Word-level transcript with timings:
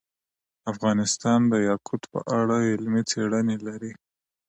افغانستان 0.71 1.39
د 1.51 1.53
یاقوت 1.69 2.03
په 2.13 2.19
اړه 2.39 2.57
علمي 2.71 3.01
څېړنې 3.11 3.57
لري. 3.67 3.93